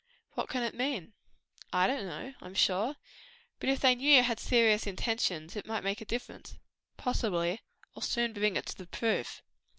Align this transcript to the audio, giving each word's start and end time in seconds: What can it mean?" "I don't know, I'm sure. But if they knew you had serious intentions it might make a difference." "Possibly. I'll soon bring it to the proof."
What 0.33 0.49
can 0.49 0.63
it 0.63 0.73
mean?" 0.73 1.13
"I 1.71 1.85
don't 1.85 2.07
know, 2.07 2.33
I'm 2.41 2.55
sure. 2.55 2.95
But 3.59 3.69
if 3.69 3.81
they 3.81 3.93
knew 3.93 4.15
you 4.15 4.23
had 4.23 4.39
serious 4.39 4.87
intentions 4.87 5.55
it 5.55 5.67
might 5.67 5.83
make 5.83 6.01
a 6.01 6.05
difference." 6.05 6.57
"Possibly. 6.97 7.61
I'll 7.95 8.01
soon 8.01 8.33
bring 8.33 8.55
it 8.55 8.65
to 8.65 8.75
the 8.79 8.87
proof." 8.87 9.43